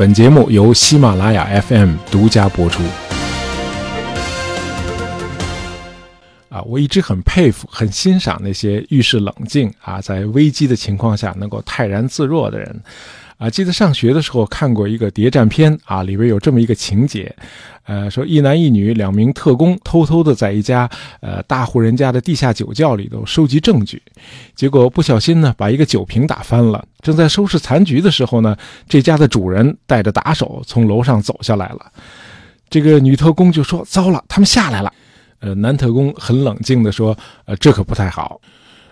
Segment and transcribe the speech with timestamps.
[0.00, 2.82] 本节目由喜马拉雅 FM 独家播出。
[6.48, 12.82] 啊，我一直很佩服、很欣赏那些遇事冷静啊，在危机的情况下能够泰然自若的人。
[13.40, 17.34] 啊，记得上学的时候看过一个谍战片啊，里边有这么一个情节，
[17.84, 20.86] 呃，说一男一女两名特工偷偷的在一家
[21.22, 24.02] 呃大户人家的地下酒窖里头收集证据，
[24.54, 26.84] 结果不小心呢把一个酒瓶打翻了。
[27.00, 28.54] 正在收拾残局的时候呢，
[28.86, 31.90] 这家的主人带着打手从楼上走下来了。
[32.68, 34.92] 这个女特工就说：“糟了，他们下来了。”
[35.40, 38.38] 呃，男特工很冷静的说：“呃，这可不太好。”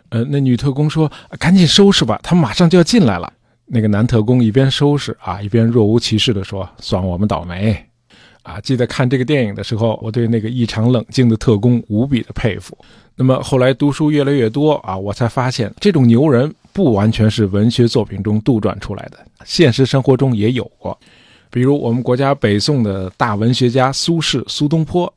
[0.08, 3.30] 呃，那女特工说：“赶紧收拾吧，他们马上就要进来了。”
[3.68, 7.76] 那个男特工一边收拾啊，一边若无其事地说：“算我们倒霉。”
[8.42, 12.76] 啊，记得看这个电影的时候，我对那个异常冷静的特工无比的佩服。
[13.14, 20.98] 那么后来读书越来越多啊，我才发现这种牛人不完全是文学作品中杜撰出来的，现实生活中也有过。
[21.50, 25.12] 比如我们国家北宋的大文学家苏轼苏东坡，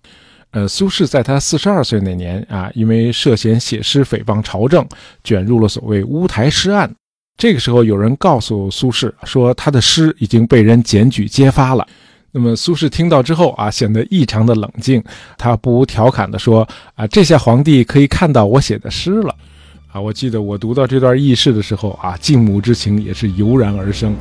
[0.49, 4.85] 呃，苏轼在他四十二岁那年啊，因为涉嫌写诗诽谤朝政，
[5.23, 6.93] 卷入了所谓乌台诗案。
[7.37, 11.87] 这个时候，有人告诉苏轼说，他的诗已经被人检举揭发了。
[12.31, 15.03] 那么苏轼听到之后啊，显得异常的冷静，
[15.37, 19.35] 他不无调侃地说：“啊，这下皇帝可以看到我写的诗了。”
[19.91, 24.15] 啊，我记得我读到这段轶事的时候啊，敬母之情也是油然而生。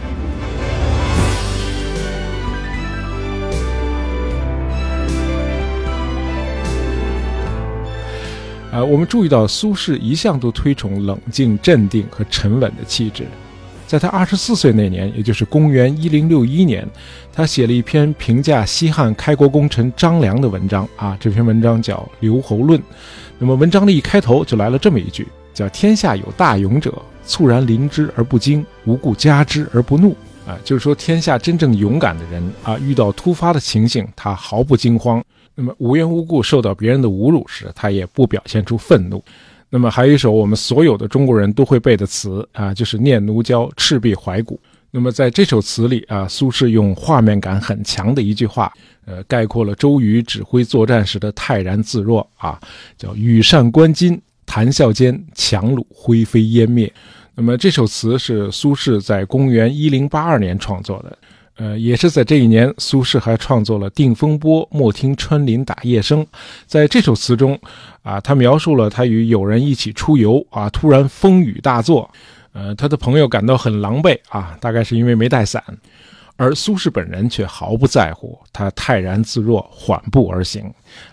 [8.73, 13.27] 啊，我们注意到苏轼一向都推崇冷静、镇定和沉稳的气质。
[13.85, 16.87] 在他二十四岁那年，也就是公元一零六一年，
[17.33, 20.89] 他写了一篇评价西汉开国功臣张良的文章。
[20.95, 22.79] 啊，这篇文章叫《留侯论》。
[23.41, 26.95] 那么文章的一开头就来了这么一句，叫“天下有大勇者，
[27.27, 35.21] 猝然临之而不惊，无故加之而不怒。”啊，就是说天下真正勇敢的人啊，遇到突发的情形，他毫不惊慌。
[35.61, 39.23] 那么无缘无故受到别人的侮辱时，他也不表现出愤怒。
[39.69, 44.55] 那么还有一首我们所有的中国人都会背的词啊，就是《念奴娇·赤壁怀古》。
[44.91, 48.73] 那么在这首词里啊，苏轼用画面感很强的一句话，
[49.05, 52.59] 呃，概括了周瑜指挥作战时的泰然自若啊，
[52.97, 56.91] 叫“羽扇纶巾，谈笑间，樯橹灰飞烟灭”。
[57.37, 61.19] 那么这首词是苏轼在公元一零八二年创作的。
[61.61, 66.27] 呃，也是在这一年，苏轼还创作了《定风波》，莫听穿林打叶声。
[66.67, 67.61] 在这首词中，
[68.03, 72.11] 啊，他描述了他与友人一起出游，啊，突然风雨大作，
[72.55, 75.63] 呃，他的朋友感到很狼狈，啊，大概是因为没带伞，
[76.37, 80.65] 而苏轼本人却毫不在乎，他泰然自若，缓步而行，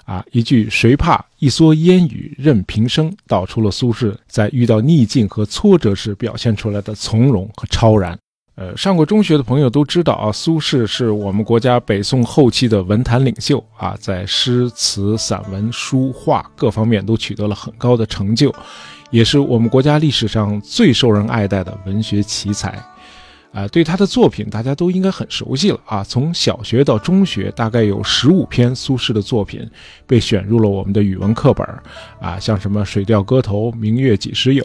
[0.06, 8.18] 啊，一句“谁怕一蓑烟雨任平生”，道出了苏轼在遇到逆境和挫折时表现出来的从容和超然。
[8.58, 18.52] 呃，上过中学的朋友都知道啊，苏轼是我们国家北宋后期的文坛领袖啊，在诗词、散文、书画各方面都取得了很高的成就，
[19.12, 22.84] 也是我们国家历史上最受人爱戴的文学奇才。
[23.58, 29.68] 啊，对他的作品大家都应该很熟悉了啊，从小学到中学，大概有十五篇苏轼的作品
[30.06, 31.68] 被选入了我们的语文课本
[32.22, 34.64] 啊，像什么《水调歌头》《明月几时有》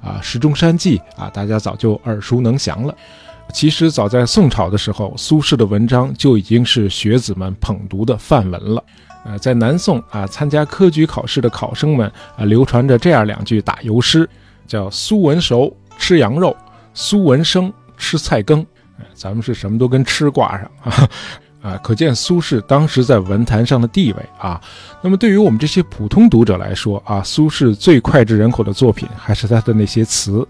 [0.00, 2.94] 啊，《石钟山记》啊，大家早就耳熟能详了。
[3.52, 8.82] 其实早在宋朝的时候，苏轼的文章就已经是学子们捧读的范文了。
[9.26, 14.26] 呃，在南宋啊，参加科举考试的考生们啊，流传着这样两句打油诗，
[14.66, 16.56] 叫“苏文熟吃羊肉，
[16.94, 18.64] 苏文生吃菜羹”。
[19.14, 21.08] 咱们是什么都跟吃挂上 啊。
[21.62, 24.60] 啊，可见苏轼当时在文坛上的地位啊。
[25.00, 30.46] 那么对于我们这些普通读者来说啊，苏轼最脍炙人口的作品还是他的那些词。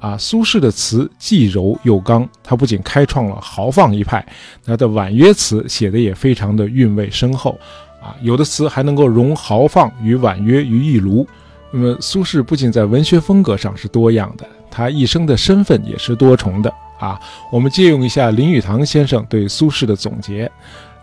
[0.00, 4.26] 啊，苏轼的词既柔又刚，他不仅开创了豪放一派，
[4.64, 7.58] 他的婉约词写的也非常的韵味深厚。
[8.02, 11.26] 啊，有的词还能够融豪放与婉约于一炉。
[11.70, 16.74] 那么苏轼不仅在文学风格上是多样的，他一生的身份也是多重的。
[16.98, 17.20] 啊，
[17.50, 20.50] 我们借用一下林语堂先生对苏轼的总结，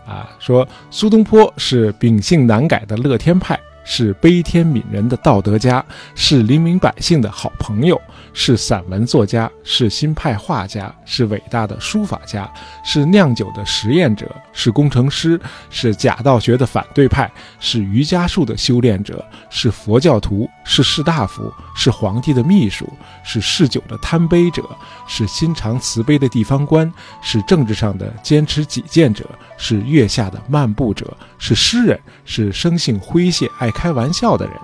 [0.06, 3.58] 啊，说苏东坡是秉性难改的乐天派。
[3.84, 5.84] 是悲天悯人的道德家，
[6.14, 8.00] 是黎民百姓的好朋友，
[8.32, 12.50] 是散文作家，是新派画家，是伟大的书法家，
[12.84, 15.40] 是酿酒的实验者，是工程师，
[15.70, 17.30] 是假道学的反对派，
[17.60, 22.88] 是瑜伽术的修炼者，是佛教徒，是士大夫，是皇帝的秘书，
[23.24, 24.62] 是嗜酒的贪杯者，
[25.06, 26.90] 是心肠慈悲的地方官，
[27.20, 33.68] 是政治上的坚持己见者，是月下的漫步者，是诗人，是生性诙谐爱。
[33.72, 34.54] 开玩笑的人，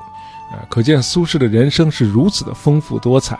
[0.52, 3.36] 啊，可见苏轼的人生是如此的丰富多彩，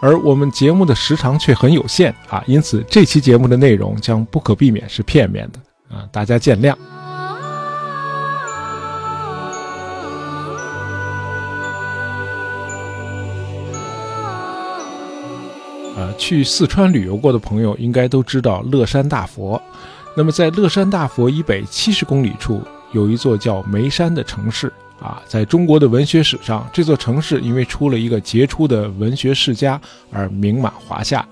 [0.00, 6.74] 而我们节目的时长却很有限啊，因此这期节目的内容将不可避免是片面的啊，大家见谅。
[15.94, 19.60] 呃，去四川旅游过的朋友应该都知道乐山大佛。
[20.16, 22.60] 那么，在乐山大佛以北七十公里处，
[22.92, 24.72] 有一座叫眉山的城市。
[25.00, 29.80] 啊，在中国的文学史上，这座城市因为出了一个杰出的文学世家
[30.10, 31.24] 而名满华夏。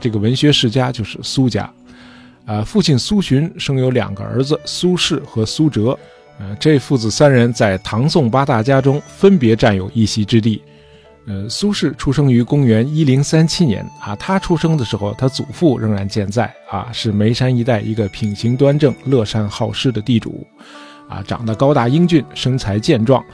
[0.00, 1.68] 这个文学世家就是苏家。
[2.46, 5.98] 啊，父亲苏洵生有两个儿子苏轼和苏辙。
[6.38, 10.62] 呃，这父子三人在唐宋八大家中分别占有一席之地。
[11.24, 20.44] 呃，苏轼出生于公元一零三七年啊，他出生的时候，他祖父仍然健在啊，是眉山一带一个品行端正、乐善好施的地主，
[21.08, 23.24] 啊，长得高大英俊，身材健壮。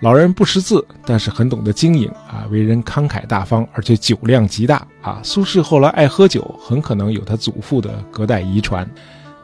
[0.00, 5.20] 老人不识字，但是很懂得经营啊，为人慷慨大方，而且酒量极大啊。
[5.24, 8.88] 苏轼后来爱喝酒，很可能有他祖父的隔代遗传。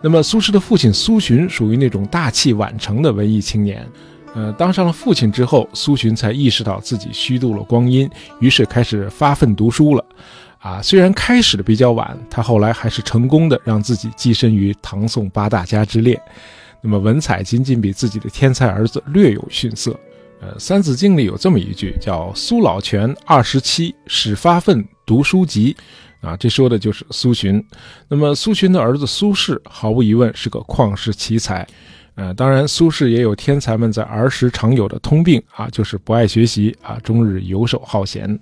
[0.02, 3.86] 那么，苏轼的父亲苏洵属于那种大器晚成的文艺青年。
[4.34, 10.04] 呃，当上了父亲之后，苏洵才意识到自己虚度了光阴，于是开始发奋读书了。
[10.58, 16.20] 啊，虽然开始的比较晚，他后来还是成功的让自己跻身于唐宋八大家之列。
[16.82, 19.98] 那么文采仅仅比自己的天才儿子略有逊色。
[20.40, 25.76] 呃，《三字经》里有这么一句，叫“苏老泉二十七，始发奋读书籍”，
[26.22, 27.62] 啊，这说的就是苏洵。
[28.08, 31.66] 那么苏洵的儿子苏轼，毫无疑问是个旷世奇才。
[32.20, 38.38] 呃，当然，苏轼也有天才们在儿时常有的通病啊，就是不爱学习啊，终日游手好闲。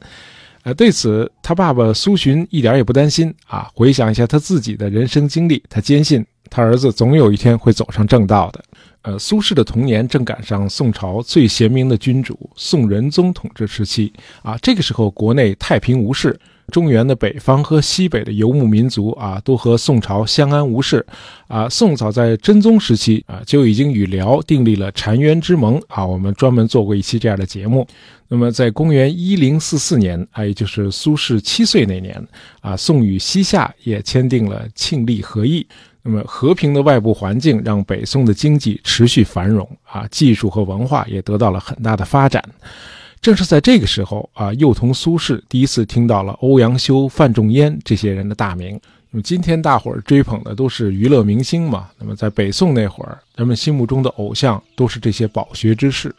[0.65, 3.71] 呃，对此，他爸爸苏洵一点也不担心啊。
[3.73, 8.65] 回想一下他自己的人生经历，他坚信他儿子总有一天会走上正道的。
[9.03, 16.37] 呃，苏轼的童年正赶上宋朝最贤明的君主宋仁宗统治时期啊，这个时候国内太平无事。
[16.71, 21.05] 中原的北方和西北的游牧民族啊，都和宋朝相安无事，
[21.47, 27.87] 啊，宋早在真宗时期啊就已经与辽订立了澶渊之盟啊，我们专门做过一期这样的节目。
[28.29, 32.23] 那么在公元一零四四年啊，也就是苏轼七岁那年
[32.61, 35.67] 啊，宋与西夏也签订了庆历和议。
[36.03, 42.43] 那么和平的外部环境让北宋的经济持续繁荣啊，技术和文化也得到了很大的发展。
[43.21, 48.81] 正是在这个时候啊，幼童苏轼第一次听到了欧阳修、范仲淹这些人的大名。
[49.11, 56.15] 因为今天大伙儿追捧的都是娱乐明星嘛，那么在北宋那会儿，人们心目中的偶像都是这些饱学之士。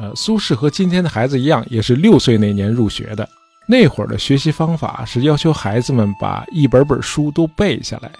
[0.00, 3.28] 呃，苏轼和今天的孩子一样，也是六岁那年入学的。
[3.68, 8.10] 那会儿的学习方法是要求孩子们把一本本书都背下来，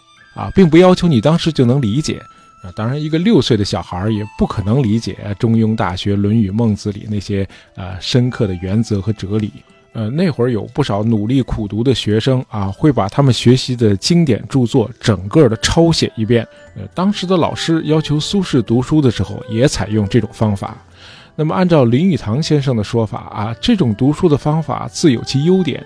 [0.40, 2.22] 啊，并不要求你当时就能理解。
[2.62, 9.52] 啊，当然，一个六岁的小孩也不可能理解《中庸》《大学》《论语》《孟子》里那些呃深刻的原则和哲理。
[9.94, 16.46] 呃，那会儿有不少努力苦读的学生啊，会把他们学习的经典著作整个的抄写一遍。
[16.76, 20.78] 呃，当时的老师要求苏轼读书的时候，也采用这种方法。
[21.34, 25.84] 那么，按照林语堂先生的说法啊，这种读书的方法自有其优点。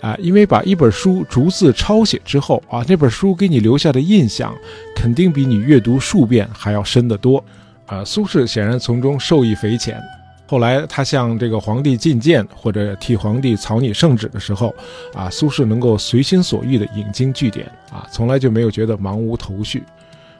[0.00, 4.54] 啊，因为把一本书逐字抄写之后啊，那本书给你留下的印象，
[4.94, 7.42] 肯定比你阅读数遍还要深得多。
[7.86, 10.00] 啊，苏轼显然从中受益匪浅。
[10.46, 14.74] 后来他向这个皇帝进谏或者替皇帝草拟圣旨的时候，
[15.14, 19.82] 啊，苏轼能够随心所欲地引经据典，啊，从来就没有觉得茫无头绪。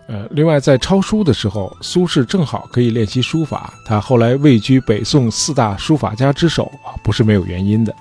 [0.06, 7.94] 呃，另外在抄书的时候，苏轼正好可以练习书法，他后来位居北宋四大书法家之首啊，不是没有原因的。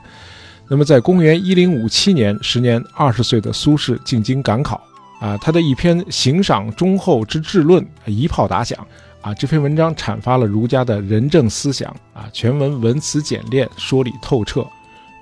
[0.69, 4.81] 那么，在公元一零五七年，时年二十岁的苏轼进京赶考，
[5.21, 8.85] 啊，他的一篇《行赏忠厚之治论》一炮打响，
[9.21, 14.67] 啊，这篇文章阐发了儒家的仁政思想，啊，全文文辞简练，说理透彻，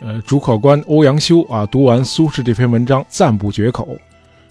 [0.02, 3.96] 呃，主考官欧阳修啊，读完苏轼这篇文章，赞不绝口，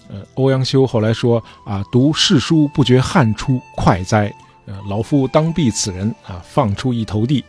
[0.07, 4.33] 呃，欧阳修后来说啊，读世书不觉汗出，快哉，
[4.65, 7.43] 呃，老夫当避此人啊，放出一头地。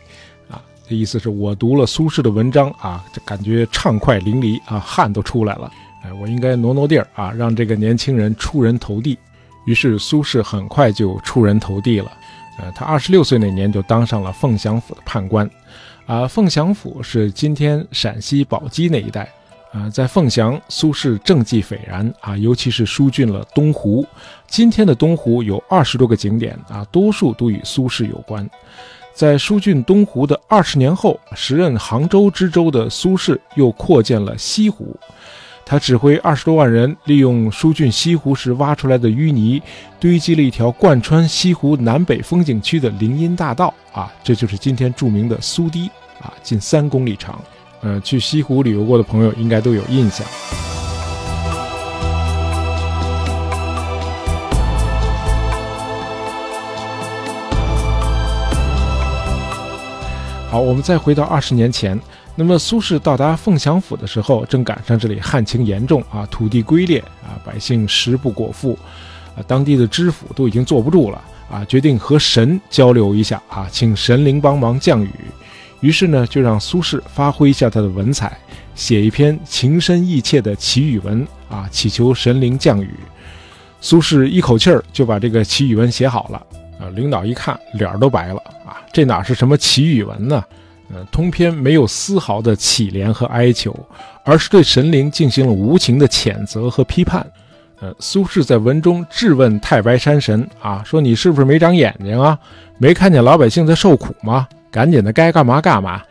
[0.89, 5.69] 这意思是我读了苏轼的文章啊，这感觉畅快淋漓啊，汗都出来了。
[6.03, 9.17] 哎，我应该挪挪地儿啊，让这个年轻人出人头地。
[9.65, 12.09] 于是苏轼很快就出人头地了。
[12.59, 15.49] 呃，他二十六岁那年就当上了凤翔府的判官。
[16.05, 19.29] 啊，凤翔府是今天陕西宝鸡那一带。
[19.73, 24.07] 啊，在凤翔，苏轼政绩斐然啊，尤其是疏浚了东湖。
[24.47, 28.49] 今天的东湖有二十多个景点啊，多数都与苏轼有关。
[29.17, 34.95] 在疏浚东湖的二十年后，时任杭州知州的苏轼又扩建了西湖。
[35.65, 39.59] 他指挥二十多万人，利用疏浚西湖时挖出来的淤泥，
[39.99, 45.89] 堆积了一条贯穿西湖南北风景区的林荫大道啊，这就是今天著名的苏堤
[46.21, 47.41] 啊，近三公里长。
[47.81, 50.23] 呃，去西湖旅游过的朋友应该都有印象。
[60.57, 61.99] 好，我们再回到二十年前。
[62.33, 68.75] 那么苏轼到达凤翔府的时候，正赶上这里旱情严重啊，土地龟裂啊，百姓食不果腹，
[69.35, 75.11] 啊，当地的知府都已经坐不住了啊，决定和神交流一下啊，请神灵帮忙降雨。
[75.81, 78.35] 于是呢，就让苏轼发挥一下他的文采，
[78.73, 82.95] 写一篇情深意切的祈雨文啊，祈求神灵降雨。
[83.79, 86.43] 苏轼一口气儿就把这个祈雨文写好了
[86.79, 90.43] 啊，领导一看脸都白了啊，这哪是什么祈雨文呢？
[90.93, 93.77] 呃，通篇没有丝毫的乞怜和哀求，
[94.23, 97.25] 而是对神灵进行了无情的谴责和批判。
[97.79, 102.39] 呃，苏轼在文中质问太白山神啊，说你是不是没长眼睛啊？
[102.77, 104.47] 没看见老百姓在受苦吗？
[104.71, 106.01] 赶紧的，该干嘛干嘛。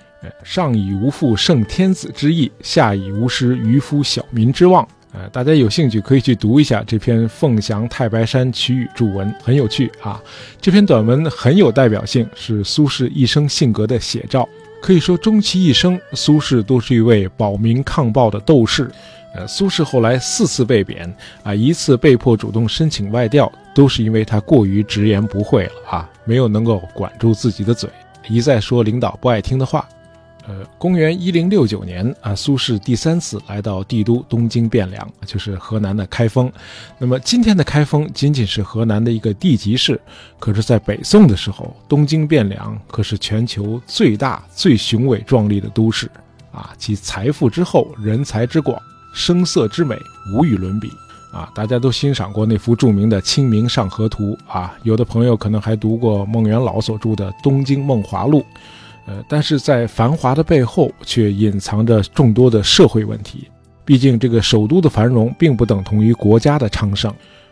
[0.43, 4.87] 上以无负圣天子之意，下以无失渔夫小民之望。
[5.17, 10.23] 呃，大家有兴趣可以去读一下这篇《凤翔太白山曲雨注文》，很有趣啊。
[10.61, 14.47] 这篇短文很有代表性，是苏轼一生性格的写照。
[14.83, 18.91] 可以说，终其一生，苏轼都是一位保民抗暴的斗士。
[19.35, 21.11] 呃，苏轼后来四次被贬，
[21.43, 27.89] 啊，一次被迫主动申请外调，都是因为他过于直言不讳了啊，没有能够管住自己的嘴，
[28.29, 29.89] 一再说领导不爱听的话。
[30.49, 36.51] 呃，公元一零六九年啊，苏轼第三次来到帝都东京汴梁，就是河南的开封。
[36.99, 40.01] 那么今天的开封仅仅是河南的一个地级市，
[40.39, 46.09] 可是，在北宋的时候，东京汴梁可是全球最大、最雄伟壮丽的都市
[46.53, 46.73] 啊！
[46.79, 48.81] 其财富之厚，人才之广，
[49.13, 49.99] 声色之美，
[50.33, 50.89] 无与伦比
[51.33, 51.51] 啊！
[51.57, 58.39] 大家都欣赏过那幅著名的《清明上河图》啊，有的朋友可能还读过孟元老所著的《东京梦华录》。
[59.07, 63.49] 呃，但是在繁华的背后，却隐藏着众多的社会问题。
[63.85, 67.09] 毕竟，这个首都的繁荣并不等同于国家的昌盛。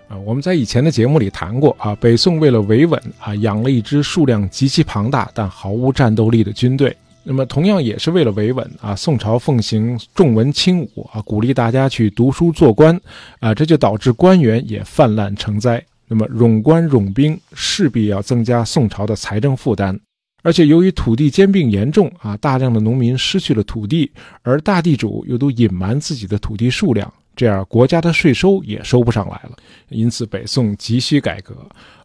[0.08, 6.94] 啊，我们在以前的节目里谈过啊，北宋为了维稳啊，养了一支数量极其庞大但毫无战斗力的军队。
[7.23, 13.00] 那么，同样也是为了维稳啊，宋朝奉行重文轻武啊，鼓励大家去读书做官
[13.38, 15.82] 啊，这就导致官员也泛滥成灾。
[16.06, 19.99] 那么，冗官冗兵势必要增加宋朝的财政负担。
[20.45, 29.57] 而且由于土地兼并严重啊，大量的农民失去了土地，而大地主又都隐瞒自己的土地数量，这样国家的税收也收不上来了。
[29.89, 31.57] 因此，北宋急需改革。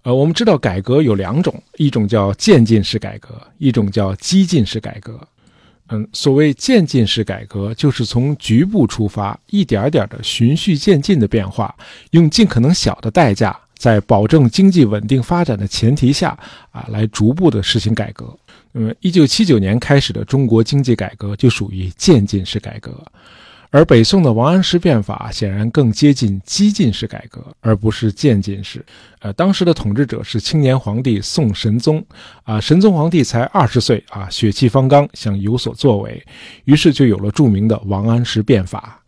[0.04, 5.20] 呃，我们知道改革有两种，一种叫渐进式改革，一种叫激进式改革。
[5.90, 11.76] 嗯，所谓渐进式改革，就是从局部出发，一点点的循序渐进的变化，
[12.12, 13.60] 用尽可能小的代价。
[13.80, 16.38] 在保证经济稳定发展的前提下，
[16.72, 18.38] 啊，来逐步的实行改革。
[18.74, 22.94] 那么，一九七九年开始的中国经济改革就属于渐进式改革，
[23.72, 28.86] 而北宋的王安石变法显然更接近激进式改革，而不是渐进式。
[29.22, 32.06] 呃，当时的统治者是青年皇帝宋神宗，
[32.44, 36.22] 啊，神宗皇帝才二十岁，啊，血气方刚，想有所作为，
[36.66, 38.99] 于是就有了著名的王安石变法。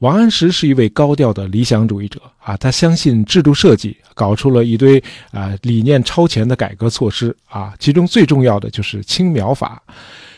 [0.00, 9.82] 王安石是一位高调的理想主义者啊，他相信制度设计，搞出了一堆啊理念超前的改革措施啊，其中最重要的就是青苗法。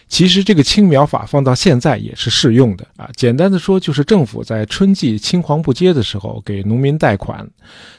[0.09, 3.11] 其实这个青苗法放到现在也是适用的啊。
[3.15, 7.47] 简单的说，就是政府在春季青黄不接的时候给农民贷款，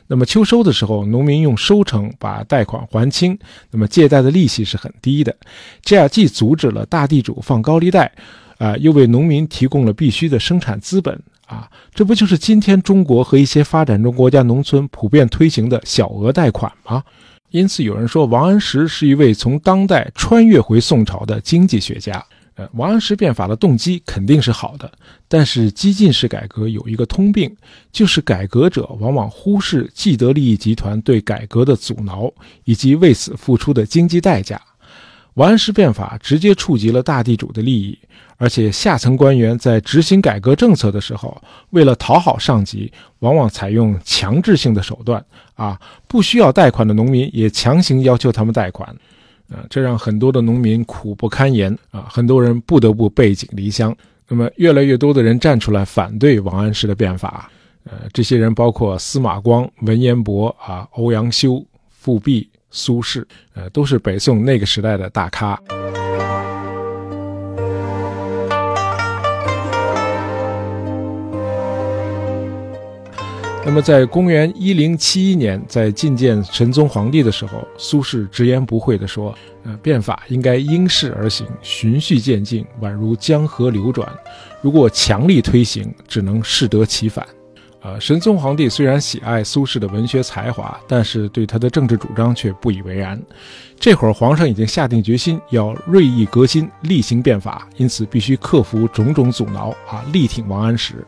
[0.07, 3.37] 那么秋收的时候，农民用收成把贷款还清，
[3.69, 5.35] 那么借贷的利息是很低的，
[5.83, 8.11] 这样既阻止了大地主放高利贷，
[8.57, 11.21] 啊，又为农民提供了必须的生产资本。
[11.49, 17.03] 啊，这不就是今天中国和一些发展中国家农村普遍推行的小额贷款吗？
[17.49, 22.23] 因此，有人说王安石是一位从当代穿越回宋朝的经济学家。
[22.53, 24.91] 呃，王安石变法的动机肯定是好的，
[25.27, 27.51] 但是激进式改革有一个通病，
[27.91, 32.31] 就是改革者往往忽视既得利益集团对改革的阻挠
[32.65, 34.61] 以及为此付出的经济代价。
[35.33, 37.97] 王安石变法直接触及了大地主的利益。
[38.39, 41.39] 而且下层官员在执行改革政策的时候，
[41.71, 45.23] 为了讨好上级，往往采用强制性的手段
[45.55, 45.77] 啊，
[46.07, 48.89] 不需要贷款的农民也强行要求他们贷款，
[49.51, 53.93] 啊，这让很多的农民苦不堪言啊，很多人不得不背井离乡。
[54.29, 57.51] 那么，越来越多的人站出来反对王安石的变法，
[57.83, 65.61] 呃，这些人包括司马光、文彦博啊、欧阳修、富弼、苏轼，呃，都是北宋那个时代的大咖。
[73.69, 79.31] 那么，在公元一零七一年，在觐见神宗皇帝的时候，苏轼直言不讳地说
[79.63, 84.11] ：“呃，变法应该因势而行，循序渐进，宛如江河流转。
[84.59, 87.23] 如果强力推行，只能适得其反。”
[87.81, 93.21] 呃，神宗皇帝虽然喜爱苏轼的文学才华，但是对他的政治主张却不以为然。
[93.79, 101.05] 这会儿，皇上已经下定决心要锐意革新，厉行变法，因此必须克服种种阻挠啊，力挺王安石。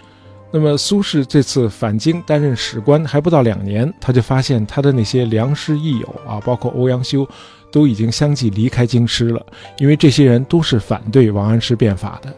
[0.54, 7.26] 那么，苏轼这次返京担任史官还不到两年，他就发现他的那些良师益友啊，包括欧阳修，
[7.72, 9.46] 都已经相继离开京师了，
[9.78, 12.34] 因为这些人都是反对王安石变法的。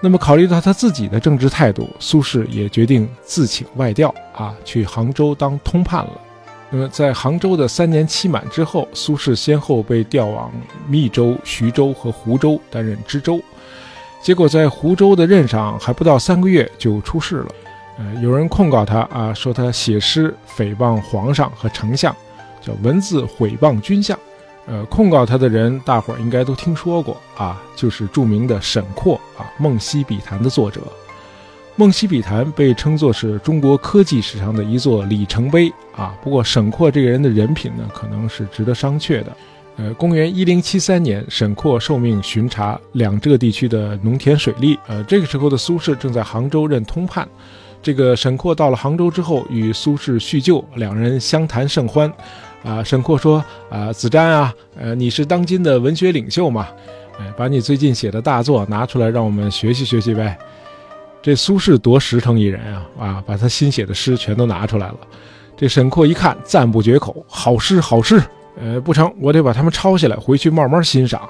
[0.00, 6.20] 那么，考虑到他自己的政治态度，苏轼也决定自请外调啊，去杭州当通判了。
[6.70, 10.52] 那么，在杭州的三年期满之后，苏轼先后被调往
[10.86, 13.40] 密州、徐州和湖州担任知州。
[14.22, 17.48] 结果在湖州的任上还不到三个月就出事了。
[17.98, 22.14] 呃，有人控告他啊，说他写诗诽谤皇上和丞相，
[22.60, 24.18] 叫文字毁谤君相。
[24.66, 30.80] 呃，控告他的人，大伙儿应该都听说过啊，就是著名的沈括啊，《梦溪笔谈》的作者。
[31.76, 36.14] 《梦溪笔谈》被称作是中国科技史上的一座里程碑啊。
[36.22, 39.34] 不过，沈括这个人的人品呢，可能是值得商榷的。
[39.76, 44.78] 呃，公元一零七三年，沈括受命巡查两浙地区的农田水利。
[44.86, 47.26] 呃，这个时候的苏轼正在杭州任通判。
[47.82, 52.12] 这个沈括到了杭州之后，与苏轼叙旧，两人相谈甚欢。
[52.62, 56.68] 啊，沈括说：“啊，子瞻啊，呃，你是当今的文学领袖嘛？
[57.18, 60.36] 哎，把你最近写的大作拿出来，让我们学习学习呗。”
[61.22, 62.86] 这苏轼多实诚一人啊！
[62.98, 64.98] 啊，把他新写的诗全都拿出来了。
[65.56, 68.22] 这沈括一看，赞不绝口：“好诗，好诗！
[68.58, 71.28] 呃，不成，我得把他们抄下来，回去慢慢欣赏。”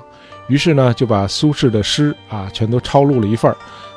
[0.48, 3.54] 于是呢，就把苏轼的诗啊，全都抄录了一份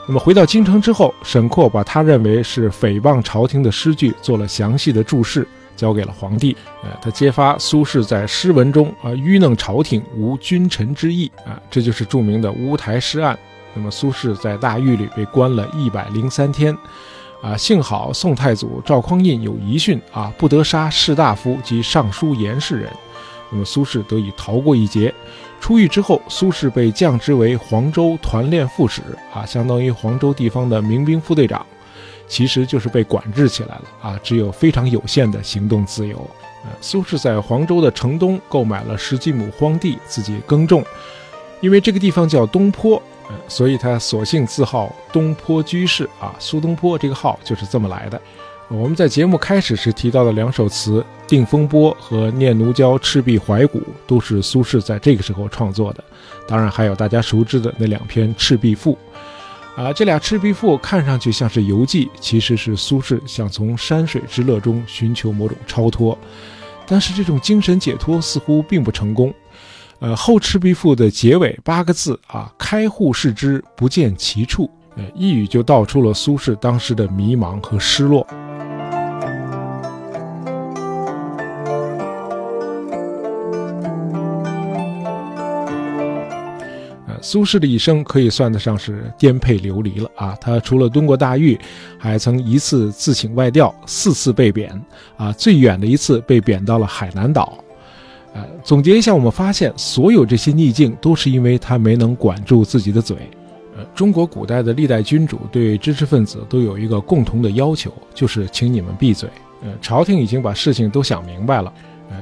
[0.08, 5.48] 那么回到京城之后，沈括把他认为是诽谤朝廷的诗句做了详细的注释。
[5.76, 13.38] 交给了皇帝，呃，他揭发苏轼在诗文中啊愚弄朝廷，无君臣之义啊，这就是著名的乌台诗案。
[13.74, 16.78] 那么苏轼在大狱里被关了一百零三天，
[17.42, 22.94] 啊，幸好宋太祖赵匡胤有遗训啊，不得杀士大夫及尚书言事人，
[23.54, 25.14] 那么苏轼得以逃过一劫。
[25.62, 29.02] 出狱之后，苏轼被降职为黄州团练副使
[29.34, 31.66] 啊，相当于黄州地方的民兵副队长。
[32.28, 36.18] 其实就是被管制起来了啊，只有非常有限的行动自由。
[36.64, 40.84] 呃，苏轼在黄州的城东购买了十几亩荒地，自己耕种。
[41.62, 43.02] 因为这个地方叫东坡，
[43.48, 46.36] 所以他索性自号东坡居士啊。
[46.40, 48.20] 苏东坡这个号就是这么来的。
[48.70, 56.04] 我们在节目开始时提到的两首词《定风波》和《念奴娇·赤壁怀古》，都是苏轼在这个时候创作的。
[56.48, 58.98] 当然，还有大家熟知的那两篇《赤壁赋》。
[59.82, 66.18] 啊，这俩《赤壁赋》看上去像是游记，其实是苏轼想从山水之乐中寻求某种超脱，
[66.88, 69.34] 但是这种精神解脱似乎并不成功。
[70.00, 78.26] 呃，后《赤壁赋》的结尾八个字啊，“开户视之，不见其处”，呃，一语就道出了苏轼当时的迷茫和失落。
[87.24, 90.38] 苏轼的一生可以算得上是颠沛流离了啊！
[90.42, 91.58] 他除了蹲过大狱，
[91.98, 94.70] 还曾一次自请外调，四次被贬
[95.16, 95.32] 啊！
[95.32, 97.58] 最远的一次被贬到了海南岛。
[98.34, 103.16] 呃，总结一下，我们发现所有这些逆境都是因为他没能管住自己的嘴。
[103.78, 109.30] 呃，中国古代的历代君主对知识分子都有一个共同的要求，就是请你们闭嘴。
[109.64, 111.74] 呃，朝廷已经把事情都想明白了。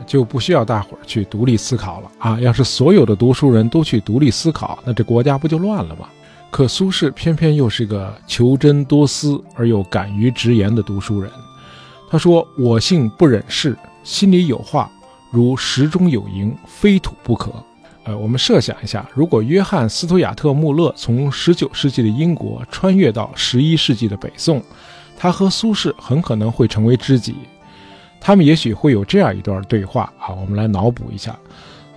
[0.05, 2.39] 就不需要大伙儿去独立思考了啊！
[2.39, 6.07] 要是所有的读书人都去独立思考，那这国家不就乱了吗？
[6.49, 11.31] 可苏轼偏偏又是个求真多思而又敢于直言的读书人。
[12.09, 14.91] 他说：“我性不忍事，心里有话，
[15.31, 17.51] 如石中有银，非吐不可。”
[18.03, 24.61] 呃，我们设想一下，如果约翰·斯图亚特·穆勒从19世纪的英国穿越到11世纪的北宋，
[25.15, 27.35] 他和苏轼很可能会成为知己。
[28.21, 31.35] 他们也许会有这样一段对话啊，我们来脑补一下。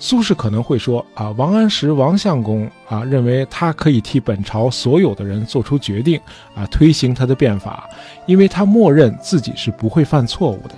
[0.00, 6.20] 苏轼可能会说啊，王安石王相公啊，认为他可以替本朝所有的人做出决定
[6.54, 7.88] 啊，推行他的变法，
[8.26, 10.74] 因为他默认自己是不会犯错误的。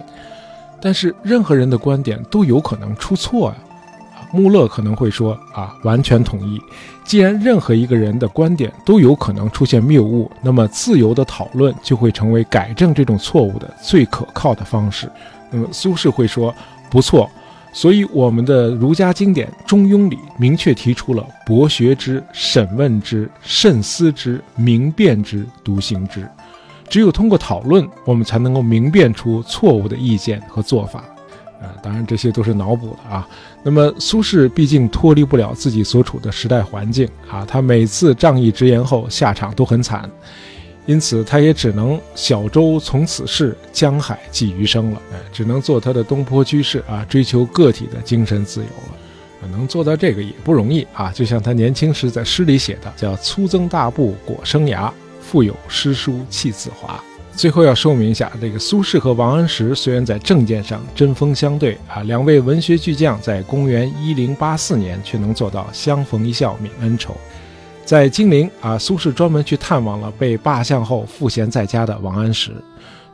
[0.80, 3.56] 但是任何人的观点都有可能出错呀。
[4.32, 6.60] 穆勒可能会说啊，完全同意。
[7.04, 15.10] 既然任何一个人的观点都有可能出现谬误，那么自由的讨论就会成为改正这种错误的最可靠的方式。
[15.50, 16.54] 那么苏轼会说
[16.90, 17.30] 不错，
[17.72, 26.28] 所以我们的儒家经典《中庸》里明确提出了博学之、审问之、慎思之、明辨之、笃行之。
[26.88, 31.04] 只有通过讨论，我们才能够明辨出错误的意见和做法。
[31.58, 33.26] 啊，当然这些都是脑补的啊。
[33.62, 40.08] 那么苏轼毕竟脱离不了自己所处的时代环境啊，他每次仗义直言后下场都很惨，
[40.86, 45.02] 因此他也只能小舟从此逝，江海寄余生了。
[45.12, 48.96] 哎，只能做他的东坡居士啊，追求个体的精神自由了。
[49.52, 51.12] 能做到这个也不容易啊！
[51.14, 57.00] 就像他年轻时在诗里写的，叫“粗增大步果生涯，腹有诗书气自华”。
[57.32, 67.16] 最后要说明一下，这个苏轼和王安石虽然在政见上针锋相对啊，两位文学巨匠在公元一零八四年却能做到相逢一笑泯恩仇。
[67.86, 72.50] 在金陵啊，苏轼专门去探望了被罢相后赋闲在家的王安石。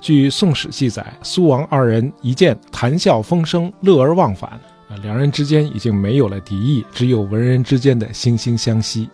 [0.01, 4.59] 据《宋史》记载，苏王二人一见，谈笑风生，乐而忘返。
[5.03, 9.11] 两人之间已经没有了敌意，只有文人之间的惺惺相惜。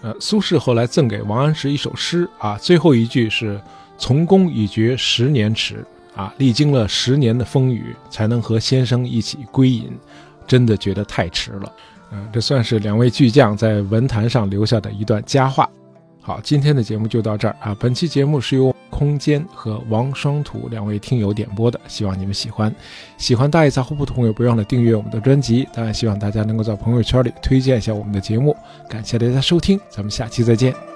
[0.00, 3.60] 呃，苏轼后来赠给王安石一首诗啊，最后一句是
[3.98, 9.90] “从公已觉十年迟”，啊，历经了十年的风雨，才能和先生一起归隐，
[10.46, 11.72] 真的觉得太迟了。
[12.12, 15.68] 嗯，这算是两位巨匠在文坛上留下的一段佳话。
[16.20, 18.74] 好，今天的节目就到这儿啊，本期节目是由。
[18.90, 22.74] 空间和王双土两位听友点播的，希望你们喜欢。
[23.16, 25.66] 喜欢大爷杂货铺的朋友，不要忘了订阅我们的专辑。
[25.72, 28.54] 当然，希望大家能够在朋友圈里推荐一下我们的节目。
[28.90, 30.89] 感谢大家收听，咱们下期再见。